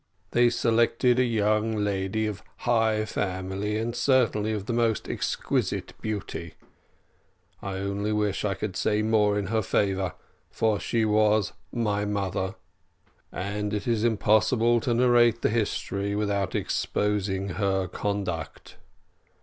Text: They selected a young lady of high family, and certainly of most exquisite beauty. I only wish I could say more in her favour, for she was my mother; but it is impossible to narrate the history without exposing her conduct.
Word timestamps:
They 0.31 0.49
selected 0.49 1.19
a 1.19 1.23
young 1.23 1.75
lady 1.75 2.25
of 2.25 2.41
high 2.65 3.05
family, 3.05 3.77
and 3.77 3.95
certainly 3.95 4.51
of 4.51 4.67
most 4.67 5.07
exquisite 5.07 5.93
beauty. 6.01 6.55
I 7.61 7.77
only 7.77 8.11
wish 8.11 8.43
I 8.43 8.55
could 8.55 8.75
say 8.75 9.03
more 9.03 9.37
in 9.37 9.45
her 9.53 9.61
favour, 9.61 10.13
for 10.49 10.79
she 10.79 11.05
was 11.05 11.53
my 11.71 12.05
mother; 12.05 12.55
but 13.29 13.73
it 13.75 13.87
is 13.87 14.03
impossible 14.03 14.79
to 14.79 14.95
narrate 14.95 15.43
the 15.43 15.49
history 15.51 16.15
without 16.15 16.55
exposing 16.55 17.49
her 17.49 17.87
conduct. 17.87 18.77